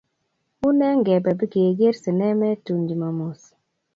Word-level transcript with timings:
Unee 0.67 0.95
ngebe 0.99 1.31
bigeger 1.39 1.93
sinemet 2.03 2.57
tun 2.65 2.79
jumamos 2.87 3.41